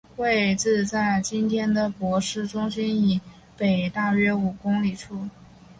[0.15, 3.21] 位置在今天的珀斯中心以
[3.55, 5.27] 北大约五公里处。